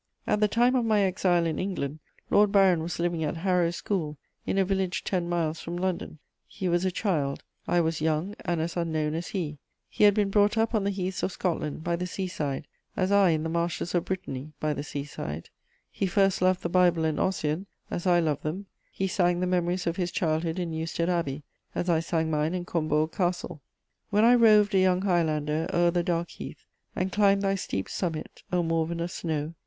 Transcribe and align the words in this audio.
At 0.25 0.39
the 0.39 0.47
time 0.47 0.73
of 0.73 0.83
my 0.83 1.01
exile 1.01 1.45
in 1.45 1.59
England, 1.59 1.99
Lord 2.31 2.51
Byron 2.51 2.81
was 2.81 2.97
living 2.97 3.23
at 3.23 3.37
Harrow 3.37 3.69
School, 3.69 4.17
in 4.47 4.57
a 4.57 4.65
village 4.65 5.03
ten 5.03 5.29
miles 5.29 5.59
from 5.59 5.77
London. 5.77 6.17
He 6.47 6.67
was 6.67 6.83
a 6.83 6.89
child, 6.89 7.43
I 7.67 7.81
was 7.81 8.01
young 8.01 8.33
and 8.43 8.59
as 8.61 8.75
unknown 8.75 9.13
as 9.13 9.27
he; 9.27 9.59
he 9.87 10.03
had 10.05 10.15
been 10.15 10.31
brought 10.31 10.57
up 10.57 10.73
on 10.73 10.85
the 10.85 10.89
heaths 10.89 11.21
of 11.21 11.31
Scotland, 11.33 11.83
by 11.83 11.95
the 11.97 12.07
sea 12.07 12.25
side, 12.27 12.65
as 12.97 13.11
I 13.11 13.29
in 13.29 13.43
the 13.43 13.49
marshes 13.49 13.93
of 13.93 14.05
Brittany, 14.05 14.53
by 14.59 14.73
the 14.73 14.81
sea 14.81 15.03
side; 15.03 15.51
he 15.91 16.07
first 16.07 16.41
loved 16.41 16.63
the 16.63 16.67
Bible 16.69 17.05
and 17.05 17.19
Ossian, 17.19 17.67
as 17.91 18.07
I 18.07 18.19
loved 18.19 18.41
them; 18.41 18.65
he 18.91 19.05
sang 19.07 19.39
the 19.39 19.45
memories 19.45 19.85
of 19.85 19.97
his 19.97 20.11
childhood 20.11 20.57
in 20.57 20.71
Newstead 20.71 21.09
Abbey, 21.09 21.43
as 21.75 21.89
I 21.91 21.99
sang 21.99 22.31
mine 22.31 22.55
in 22.55 22.65
Combourg 22.65 23.11
Castle: 23.11 23.61
When 24.09 24.23
I 24.25 24.33
roved 24.33 24.73
a 24.73 24.79
young 24.79 25.03
Highlander 25.03 25.69
o'er 25.71 25.91
the 25.91 26.01
dark 26.01 26.31
heath. 26.31 26.65
And 26.95 27.11
climb'd 27.11 27.43
thy 27.43 27.53
steep 27.53 27.87
summit, 27.87 28.41
O 28.51 28.63
Morven 28.63 28.99
of 28.99 29.11
snow! 29.11 29.53